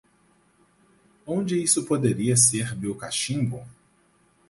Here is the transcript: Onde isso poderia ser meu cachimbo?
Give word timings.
Onde 1.27 1.55
isso 1.61 1.85
poderia 1.85 2.35
ser 2.35 2.75
meu 2.75 2.95
cachimbo? 2.95 3.63